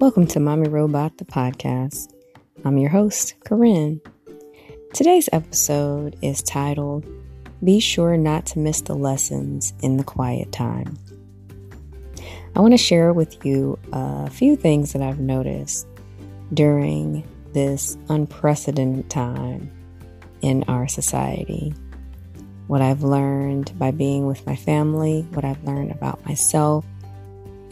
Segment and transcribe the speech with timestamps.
[0.00, 2.14] Welcome to Mommy Robot, the podcast.
[2.64, 4.00] I'm your host, Corinne.
[4.94, 7.04] Today's episode is titled
[7.64, 10.96] Be Sure Not to Miss the Lessons in the Quiet Time.
[12.54, 15.88] I want to share with you a few things that I've noticed
[16.54, 19.68] during this unprecedented time
[20.42, 21.74] in our society.
[22.68, 26.84] What I've learned by being with my family, what I've learned about myself,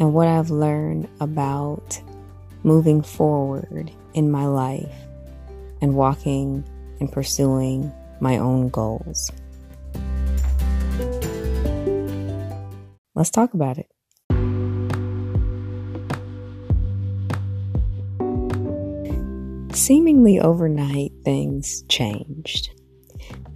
[0.00, 2.02] and what I've learned about
[2.66, 4.92] moving forward in my life
[5.80, 6.64] and walking
[6.98, 9.30] and pursuing my own goals.
[13.14, 13.86] Let's talk about it.
[19.74, 22.70] Seemingly overnight, things changed.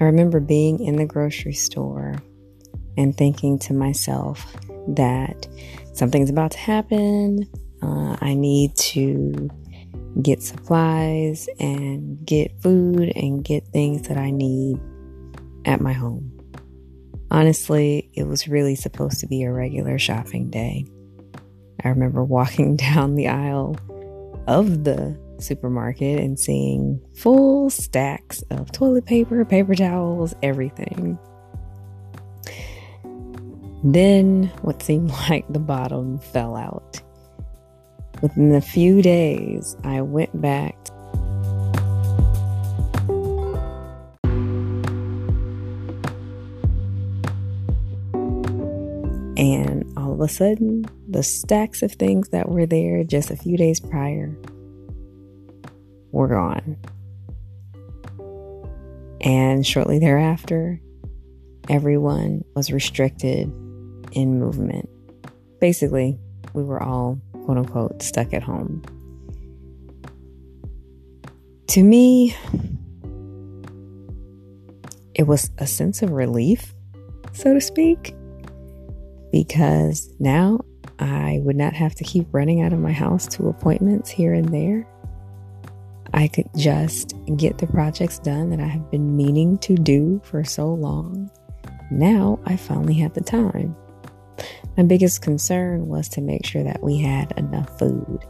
[0.00, 2.14] I remember being in the grocery store
[2.96, 4.46] and thinking to myself
[4.86, 5.48] that
[5.94, 7.48] something's about to happen.
[7.82, 9.50] Uh, I need to
[10.22, 14.78] get supplies and get food and get things that I need
[15.64, 16.36] at my home.
[17.30, 20.84] Honestly, it was really supposed to be a regular shopping day.
[21.84, 23.76] I remember walking down the aisle
[24.46, 31.18] of the supermarket and seeing full stacks of toilet paper, paper towels, everything.
[33.82, 37.00] Then what seemed like the bottom fell out.
[38.22, 40.76] Within a few days, I went back.
[49.38, 53.56] And all of a sudden, the stacks of things that were there just a few
[53.56, 54.36] days prior
[56.12, 56.76] were gone.
[59.22, 60.78] And shortly thereafter,
[61.70, 63.50] everyone was restricted
[64.12, 64.90] in movement.
[65.58, 66.18] Basically,
[66.52, 67.18] we were all,
[67.50, 68.80] quote unquote, stuck at home.
[71.68, 72.36] To me,
[75.16, 76.72] it was a sense of relief,
[77.32, 78.14] so to speak,
[79.32, 80.60] because now
[81.00, 84.54] I would not have to keep running out of my house to appointments here and
[84.54, 84.86] there.
[86.14, 90.44] I could just get the projects done that I have been meaning to do for
[90.44, 91.28] so long.
[91.90, 93.74] Now I finally have the time.
[94.76, 98.24] My biggest concern was to make sure that we had enough food.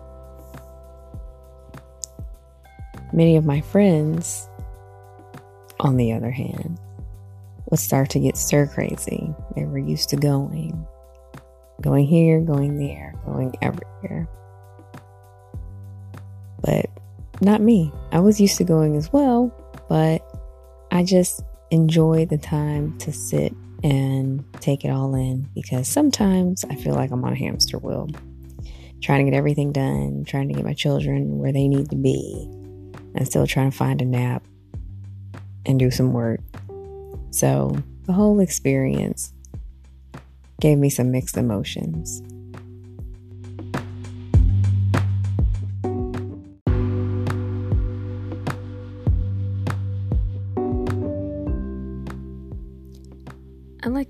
[3.13, 4.49] Many of my friends,
[5.81, 6.79] on the other hand,
[7.71, 9.33] would start to get stir crazy.
[9.55, 10.87] They were used to going,
[11.81, 14.29] going here, going there, going everywhere.
[16.63, 16.87] But
[17.41, 17.93] not me.
[18.13, 19.55] I was used to going as well,
[19.89, 20.23] but
[20.91, 26.75] I just enjoyed the time to sit and take it all in because sometimes I
[26.75, 28.09] feel like I'm on a hamster wheel,
[29.03, 32.47] trying to get everything done, trying to get my children where they need to be,
[33.15, 34.45] and still trying to find a nap
[35.67, 36.41] and do some work.
[37.31, 39.33] So the whole experience
[40.61, 42.23] gave me some mixed emotions.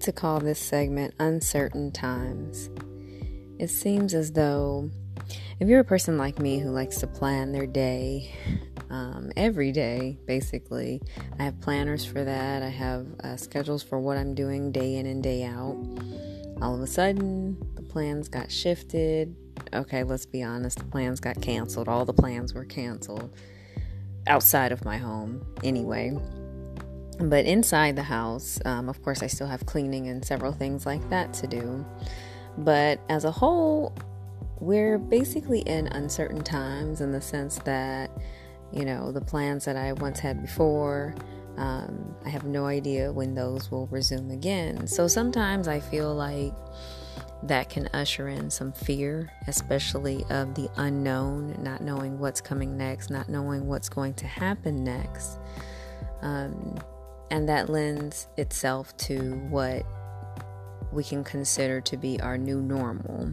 [0.00, 2.70] Like to call this segment Uncertain Times.
[3.58, 4.88] It seems as though
[5.58, 8.34] if you're a person like me who likes to plan their day,
[8.88, 11.02] um, every day, basically,
[11.38, 12.62] I have planners for that.
[12.62, 15.76] I have uh, schedules for what I'm doing day in and day out.
[16.62, 19.36] All of a sudden, the plans got shifted.
[19.74, 21.88] Okay, let's be honest, the plans got canceled.
[21.88, 23.36] All the plans were canceled
[24.26, 26.16] outside of my home, anyway.
[27.22, 31.08] But inside the house, um, of course, I still have cleaning and several things like
[31.10, 31.84] that to do.
[32.56, 33.94] But as a whole,
[34.58, 38.10] we're basically in uncertain times in the sense that,
[38.72, 41.14] you know, the plans that I once had before,
[41.56, 44.86] um, I have no idea when those will resume again.
[44.86, 46.54] So sometimes I feel like
[47.42, 53.10] that can usher in some fear, especially of the unknown, not knowing what's coming next,
[53.10, 55.38] not knowing what's going to happen next.
[56.22, 56.78] Um,
[57.30, 59.84] and that lends itself to what
[60.92, 63.32] we can consider to be our new normal.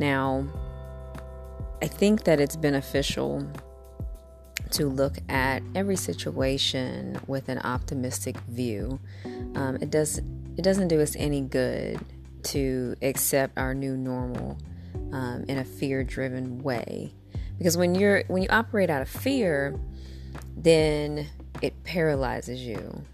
[0.00, 0.48] Now,
[1.82, 3.46] I think that it's beneficial
[4.70, 8.98] to look at every situation with an optimistic view.
[9.54, 10.18] Um, it does
[10.56, 12.00] it doesn't do us any good
[12.44, 14.58] to accept our new normal
[15.12, 17.12] um, in a fear-driven way,
[17.58, 19.78] because when you're when you operate out of fear,
[20.56, 21.26] then
[21.62, 23.04] it paralyzes you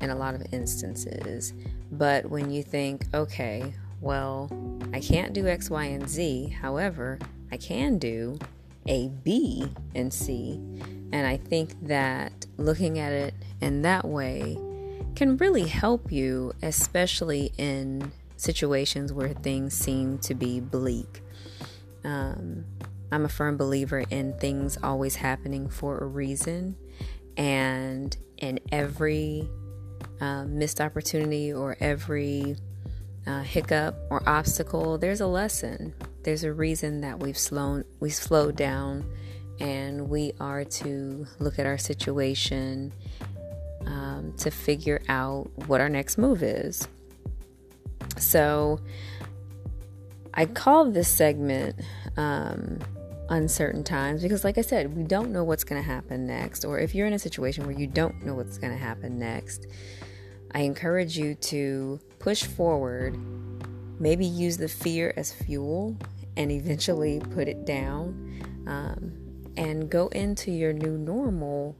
[0.00, 1.52] in a lot of instances.
[1.92, 4.50] But when you think, okay, well,
[4.92, 7.18] I can't do X, Y, and Z, however,
[7.50, 8.38] I can do
[8.86, 10.60] A, B, and C.
[11.12, 14.58] And I think that looking at it in that way
[15.14, 21.22] can really help you, especially in situations where things seem to be bleak.
[22.04, 22.64] Um,
[23.12, 26.76] I'm a firm believer in things always happening for a reason,
[27.36, 29.48] and in every
[30.24, 32.56] uh, missed opportunity or every
[33.26, 35.92] uh, hiccup or obstacle, there's a lesson.
[36.22, 39.04] There's a reason that we've slowed we slowed down,
[39.60, 42.92] and we are to look at our situation
[43.84, 46.88] um, to figure out what our next move is.
[48.16, 48.80] So,
[50.32, 51.80] I call this segment
[52.16, 52.78] um,
[53.28, 56.64] uncertain times because, like I said, we don't know what's going to happen next.
[56.64, 59.66] Or if you're in a situation where you don't know what's going to happen next,
[60.54, 63.18] I encourage you to push forward,
[63.98, 65.96] maybe use the fear as fuel
[66.36, 69.12] and eventually put it down, um,
[69.56, 71.76] and go into your new normal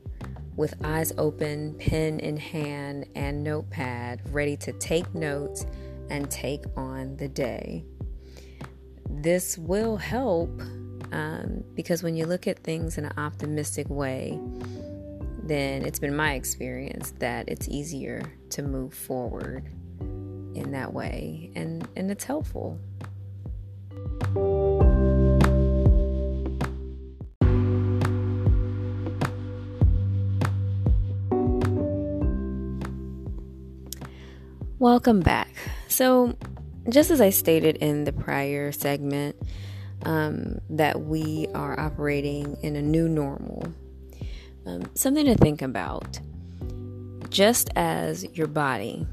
[0.56, 5.66] with eyes open, pen in hand, and notepad, ready to take notes
[6.10, 7.84] and take on the day.
[9.08, 10.50] This will help
[11.12, 14.38] um, because when you look at things in an optimistic way,
[15.48, 19.68] then it's been my experience that it's easier to move forward
[20.54, 22.80] in that way, and, and it's helpful.
[34.78, 35.54] Welcome back.
[35.88, 36.36] So,
[36.88, 39.36] just as I stated in the prior segment,
[40.04, 43.72] um, that we are operating in a new normal,
[44.66, 46.20] um, something to think about.
[47.30, 49.06] Just as your body,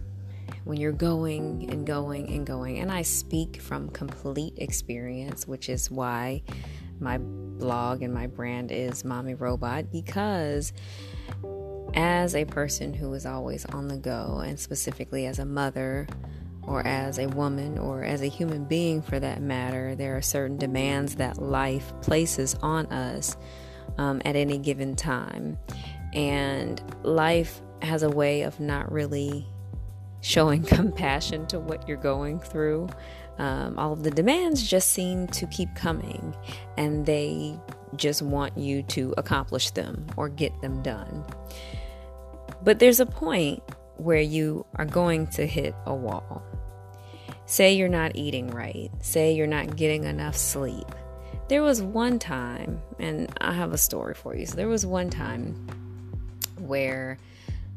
[0.63, 5.89] when you're going and going and going, and I speak from complete experience, which is
[5.89, 6.43] why
[6.99, 10.71] my blog and my brand is Mommy Robot, because
[11.93, 16.07] as a person who is always on the go, and specifically as a mother,
[16.63, 20.57] or as a woman, or as a human being for that matter, there are certain
[20.57, 23.35] demands that life places on us
[23.97, 25.57] um, at any given time.
[26.13, 29.47] And life has a way of not really
[30.21, 32.89] showing compassion to what you're going through.
[33.37, 36.35] Um, all of the demands just seem to keep coming,
[36.77, 37.57] and they
[37.95, 41.25] just want you to accomplish them or get them done.
[42.63, 43.63] But there's a point
[43.97, 46.43] where you are going to hit a wall.
[47.45, 50.87] Say you're not eating right, say you're not getting enough sleep.
[51.51, 54.45] There was one time, and I have a story for you.
[54.45, 55.53] So, there was one time
[56.57, 57.17] where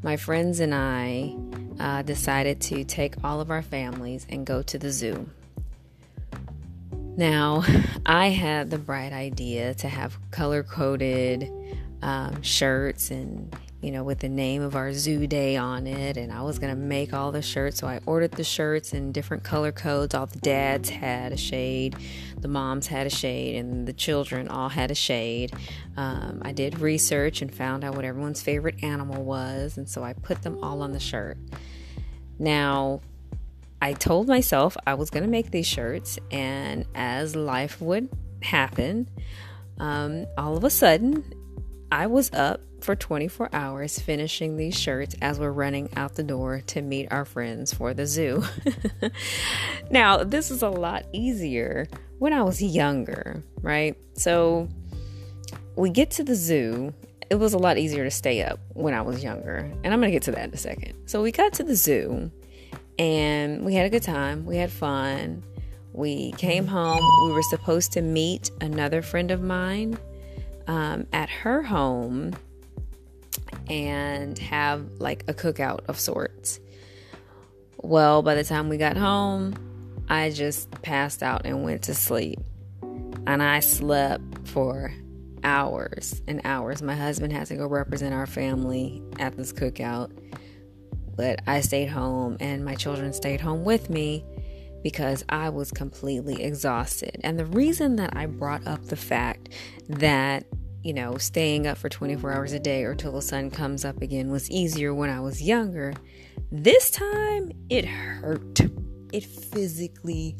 [0.01, 1.35] my friends and I
[1.77, 5.29] uh, decided to take all of our families and go to the zoo.
[7.17, 7.65] Now,
[8.05, 11.51] I had the bright idea to have color coded
[12.01, 13.53] um, shirts and
[13.85, 16.17] you know, with the name of our zoo day on it.
[16.17, 17.77] And I was going to make all the shirts.
[17.77, 20.15] So I ordered the shirts in different color codes.
[20.15, 21.95] All the dads had a shade,
[22.39, 25.53] the moms had a shade, and the children all had a shade.
[25.97, 29.77] Um, I did research and found out what everyone's favorite animal was.
[29.77, 31.37] And so I put them all on the shirt.
[32.39, 33.01] Now,
[33.83, 38.09] I told myself I was going to make these shirts, and as life would
[38.41, 39.11] happen,
[39.77, 41.23] um, all of a sudden,
[41.91, 46.61] I was up for 24 hours finishing these shirts as we're running out the door
[46.67, 48.43] to meet our friends for the zoo.
[49.91, 51.87] now, this is a lot easier
[52.19, 53.97] when I was younger, right?
[54.13, 54.69] So
[55.75, 56.93] we get to the zoo.
[57.31, 60.11] It was a lot easier to stay up when I was younger, and I'm to
[60.11, 60.93] get to that in a second.
[61.07, 62.31] So we got to the zoo
[62.99, 64.45] and we had a good time.
[64.45, 65.43] We had fun.
[65.91, 67.01] We came home.
[67.25, 69.97] We were supposed to meet another friend of mine
[70.67, 72.35] um, at her home
[73.69, 76.59] and have like a cookout of sorts.
[77.77, 79.53] Well, by the time we got home,
[80.09, 82.39] I just passed out and went to sleep.
[83.27, 84.93] And I slept for
[85.43, 86.81] hours and hours.
[86.81, 90.11] My husband had to go represent our family at this cookout.
[91.15, 94.25] But I stayed home and my children stayed home with me
[94.83, 97.19] because I was completely exhausted.
[97.23, 99.49] And the reason that I brought up the fact
[99.89, 100.45] that
[100.85, 104.03] you know, staying up for 24 hours a day or till the sun comes up
[104.03, 105.95] again was easier when I was younger.
[106.51, 108.59] This time it hurt.
[109.11, 110.37] It physically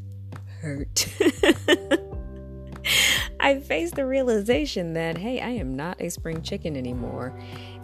[0.61, 1.07] hurt.
[3.39, 7.35] I faced the realization that, hey, I am not a spring chicken anymore.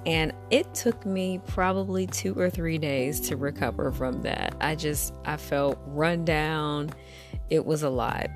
[0.06, 4.56] And it took me probably two or three days to recover from that.
[4.62, 6.92] I just, I felt run down.
[7.50, 8.30] It was a lot.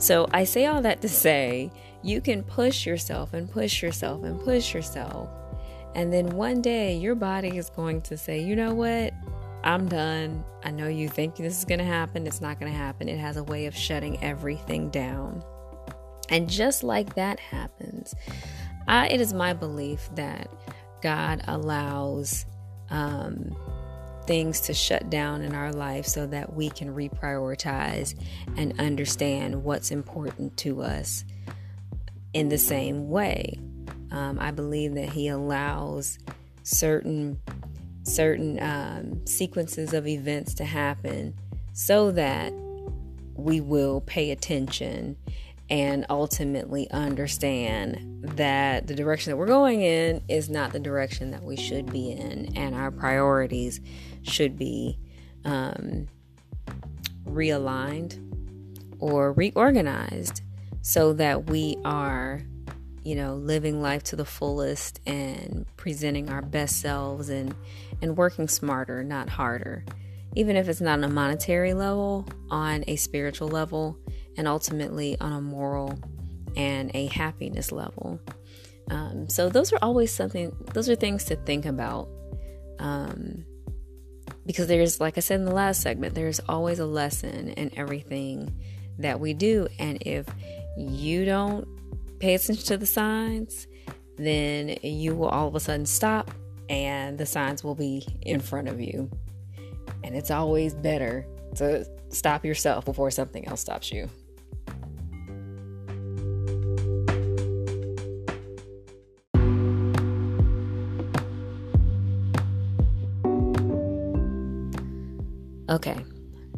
[0.00, 1.70] So I say all that to say
[2.02, 5.28] you can push yourself and push yourself and push yourself.
[5.94, 9.12] And then one day your body is going to say, you know what?
[9.62, 10.42] I'm done.
[10.64, 12.26] I know you think this is going to happen.
[12.26, 13.10] It's not going to happen.
[13.10, 15.44] It has a way of shutting everything down.
[16.30, 18.14] And just like that happens,
[18.88, 20.48] I, it is my belief that
[21.02, 22.46] God allows
[22.88, 23.54] um,
[24.30, 28.14] things to shut down in our life so that we can reprioritize
[28.56, 31.24] and understand what's important to us
[32.32, 33.58] in the same way.
[34.12, 36.16] Um, I believe that He allows
[36.62, 37.40] certain
[38.04, 41.34] certain um, sequences of events to happen
[41.72, 42.52] so that
[43.34, 45.16] we will pay attention
[45.68, 51.42] and ultimately understand that the direction that we're going in is not the direction that
[51.42, 53.80] we should be in, and our priorities
[54.22, 54.98] should be
[55.44, 56.06] um,
[57.24, 58.18] realigned
[58.98, 60.42] or reorganized
[60.82, 62.42] so that we are,
[63.02, 67.54] you know, living life to the fullest and presenting our best selves and,
[68.02, 69.84] and working smarter, not harder.
[70.36, 73.98] Even if it's not on a monetary level, on a spiritual level,
[74.36, 75.98] and ultimately on a moral
[76.56, 78.20] and a happiness level.
[78.90, 80.54] Um, so those are always something.
[80.72, 82.08] Those are things to think about.
[82.78, 83.44] Um,
[84.46, 88.54] because there's, like I said in the last segment, there's always a lesson in everything
[88.98, 90.26] that we do, and if
[90.76, 91.66] you don't
[92.18, 93.66] pay attention to the signs,
[94.16, 96.30] then you will all of a sudden stop,
[96.68, 99.10] and the signs will be in front of you.
[100.04, 104.08] And it's always better to stop yourself before something else stops you.
[115.70, 116.04] Okay,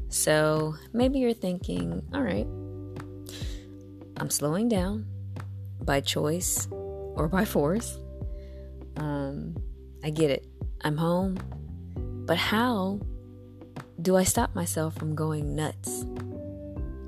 [0.09, 2.47] so maybe you're thinking, all right,
[4.17, 5.05] I'm slowing down
[5.83, 7.99] by choice or by force.
[8.97, 9.55] Um,
[10.03, 10.47] I get it.
[10.81, 11.37] I'm home.
[12.25, 13.01] But how
[14.01, 16.07] do I stop myself from going nuts?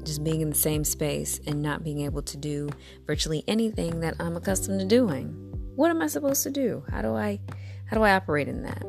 [0.03, 2.69] Just being in the same space and not being able to do
[3.07, 5.29] virtually anything that I'm accustomed to doing.
[5.75, 6.85] What am I supposed to do?
[6.91, 7.41] How do I
[7.87, 8.83] how do I operate in that?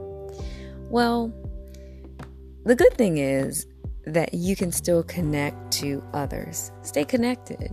[0.89, 1.33] Well,
[2.65, 3.67] the good thing is
[4.05, 6.71] that you can still connect to others.
[6.81, 7.71] Stay connected.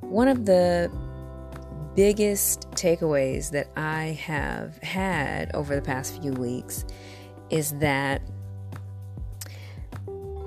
[0.00, 0.90] One of the
[1.94, 6.84] biggest takeaways that I have had over the past few weeks
[7.50, 8.22] is that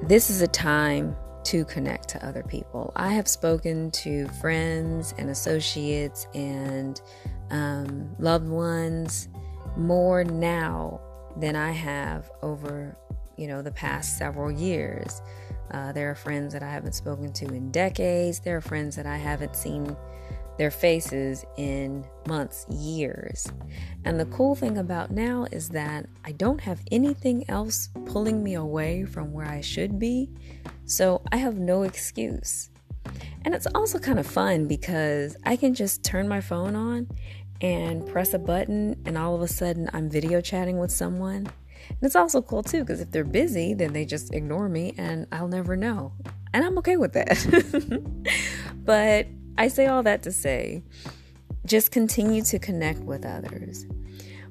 [0.03, 2.93] this is a time to connect to other people.
[2.95, 7.01] I have spoken to friends and associates and
[7.49, 9.27] um, loved ones
[9.75, 11.01] more now
[11.37, 12.97] than I have over,
[13.37, 15.21] you know, the past several years.
[15.71, 18.39] Uh, there are friends that I haven't spoken to in decades.
[18.39, 19.95] There are friends that I haven't seen
[20.57, 23.51] their faces in months, years.
[24.05, 28.55] And the cool thing about now is that I don't have anything else pulling me
[28.55, 30.29] away from where I should be.
[30.85, 32.69] So I have no excuse.
[33.43, 37.07] And it's also kind of fun because I can just turn my phone on
[37.61, 41.47] and press a button, and all of a sudden I'm video chatting with someone.
[41.89, 45.27] And it's also cool too, because if they're busy, then they just ignore me and
[45.31, 46.13] I'll never know.
[46.53, 48.33] And I'm okay with that.
[48.75, 49.27] but
[49.57, 50.83] I say all that to say
[51.65, 53.85] just continue to connect with others.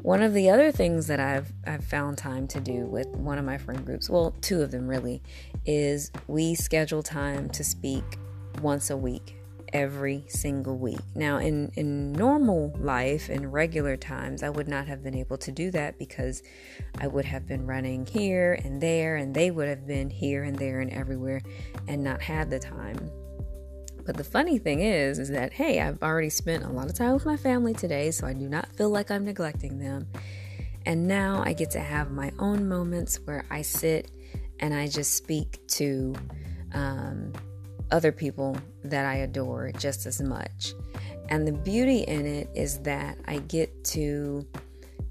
[0.02, 3.44] One of the other things that I've I've found time to do with one of
[3.44, 5.22] my friend groups, well, two of them really,
[5.66, 8.04] is we schedule time to speak
[8.62, 9.39] once a week
[9.72, 11.00] every single week.
[11.14, 15.52] Now, in, in normal life, in regular times, I would not have been able to
[15.52, 16.42] do that because
[16.98, 20.56] I would have been running here and there, and they would have been here and
[20.56, 21.42] there and everywhere
[21.88, 23.10] and not had the time.
[24.04, 27.14] But the funny thing is, is that, hey, I've already spent a lot of time
[27.14, 30.08] with my family today, so I do not feel like I'm neglecting them.
[30.86, 34.10] And now I get to have my own moments where I sit
[34.60, 36.14] and I just speak to
[36.72, 37.32] um,
[37.92, 40.74] other people that I adore just as much.
[41.28, 44.46] And the beauty in it is that I get to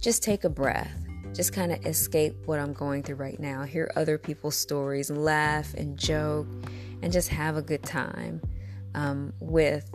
[0.01, 0.91] just take a breath,
[1.33, 5.73] just kind of escape what I'm going through right now, hear other people's stories, laugh
[5.75, 6.47] and joke,
[7.01, 8.41] and just have a good time
[8.95, 9.89] um, with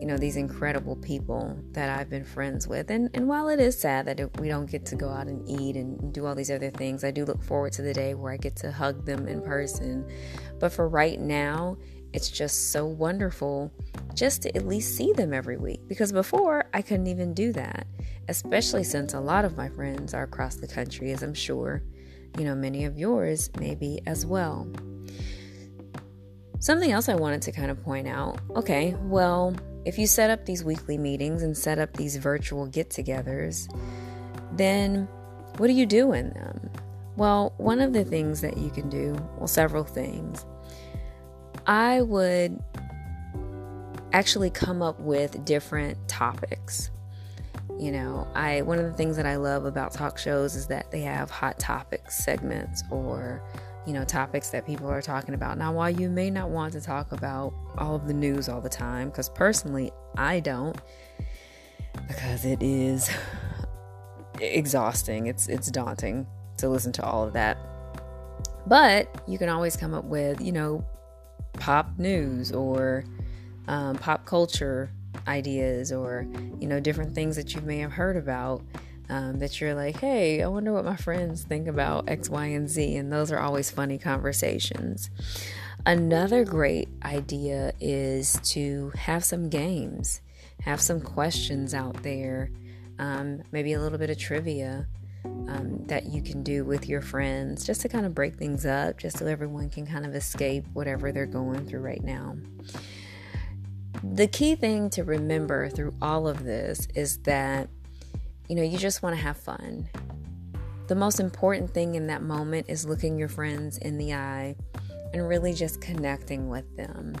[0.00, 2.90] you know these incredible people that I've been friends with.
[2.90, 5.76] And and while it is sad that we don't get to go out and eat
[5.76, 8.38] and do all these other things, I do look forward to the day where I
[8.38, 10.10] get to hug them in person.
[10.58, 11.76] But for right now,
[12.12, 13.72] it's just so wonderful
[14.14, 17.86] just to at least see them every week because before I couldn't even do that,
[18.28, 21.82] especially since a lot of my friends are across the country, as I'm sure
[22.38, 24.68] you know many of yours maybe as well.
[26.58, 30.44] Something else I wanted to kind of point out okay, well, if you set up
[30.44, 33.68] these weekly meetings and set up these virtual get togethers,
[34.52, 35.08] then
[35.56, 36.70] what do you do in them?
[37.16, 40.46] Well, one of the things that you can do, well, several things,
[41.66, 42.62] I would
[44.12, 46.90] actually come up with different topics.
[47.78, 50.90] You know, I one of the things that I love about talk shows is that
[50.90, 53.42] they have hot topics segments or
[53.86, 55.56] you know, topics that people are talking about.
[55.58, 58.68] Now, while you may not want to talk about all of the news all the
[58.68, 60.76] time, because personally, I don't,
[62.06, 63.10] because it is
[64.40, 65.26] exhausting.
[65.26, 66.26] It's it's daunting
[66.58, 67.56] to listen to all of that.
[68.66, 70.84] But you can always come up with, you know,
[71.54, 73.04] pop news or
[73.68, 74.90] um, pop culture
[75.26, 76.26] ideas or,
[76.58, 78.62] you know, different things that you may have heard about
[79.08, 82.68] um, that you're like, hey, I wonder what my friends think about X, Y, and
[82.68, 82.96] Z.
[82.96, 85.10] And those are always funny conversations.
[85.84, 90.20] Another great idea is to have some games,
[90.62, 92.50] have some questions out there,
[92.98, 94.86] um, maybe a little bit of trivia.
[95.24, 98.98] Um, that you can do with your friends just to kind of break things up,
[98.98, 102.36] just so everyone can kind of escape whatever they're going through right now.
[104.04, 107.68] The key thing to remember through all of this is that
[108.50, 109.88] you know, you just want to have fun.
[110.88, 114.56] The most important thing in that moment is looking your friends in the eye
[115.14, 117.14] and really just connecting with them.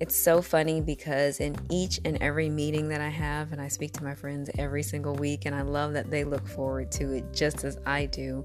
[0.00, 3.92] It's so funny because in each and every meeting that I have, and I speak
[3.92, 7.34] to my friends every single week, and I love that they look forward to it
[7.34, 8.44] just as I do.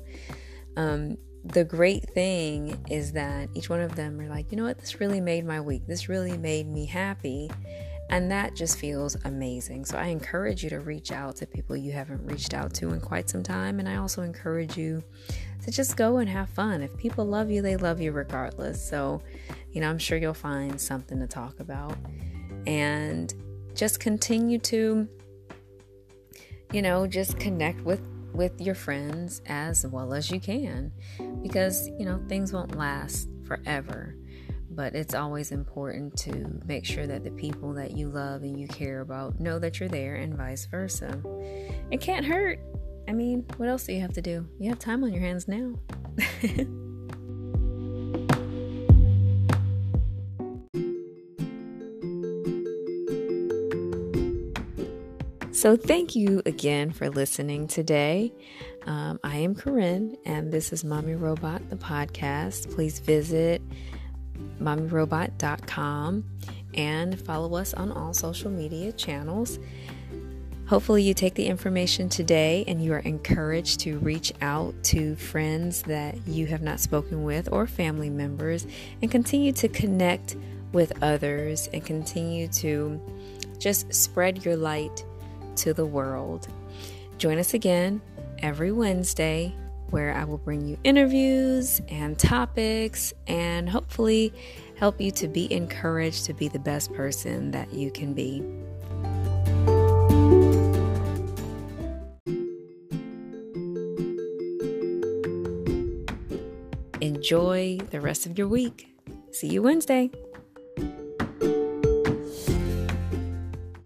[0.76, 4.80] Um, the great thing is that each one of them are like, you know what,
[4.80, 5.88] this really made my week.
[5.88, 7.50] This really made me happy.
[8.10, 9.86] And that just feels amazing.
[9.86, 13.00] So I encourage you to reach out to people you haven't reached out to in
[13.00, 13.80] quite some time.
[13.80, 15.04] And I also encourage you
[15.64, 16.82] to just go and have fun.
[16.82, 18.88] If people love you, they love you regardless.
[18.88, 19.22] So,
[19.76, 21.96] you know, I'm sure you'll find something to talk about.
[22.66, 23.34] And
[23.76, 25.08] just continue to,
[26.72, 28.02] you know, just connect with
[28.34, 30.92] with your friends as well as you can
[31.42, 34.14] because you know things won't last forever
[34.72, 38.68] but it's always important to make sure that the people that you love and you
[38.68, 41.18] care about know that you're there and vice versa.
[41.92, 42.60] It can't hurt.
[43.08, 44.46] I mean, what else do you have to do?
[44.60, 45.76] You have time on your hands now.
[55.66, 58.32] So, thank you again for listening today.
[58.86, 62.72] Um, I am Corinne, and this is Mommy Robot, the podcast.
[62.76, 63.64] Please visit
[64.62, 66.24] mommyrobot.com
[66.76, 69.58] and follow us on all social media channels.
[70.68, 75.82] Hopefully, you take the information today and you are encouraged to reach out to friends
[75.82, 78.68] that you have not spoken with or family members
[79.02, 80.36] and continue to connect
[80.74, 83.02] with others and continue to
[83.58, 85.04] just spread your light
[85.58, 86.48] to the world.
[87.18, 88.02] Join us again
[88.40, 89.56] every Wednesday
[89.90, 94.34] where I will bring you interviews and topics and hopefully
[94.78, 98.44] help you to be encouraged to be the best person that you can be.
[107.02, 108.88] Enjoy the rest of your week.
[109.32, 110.10] See you Wednesday.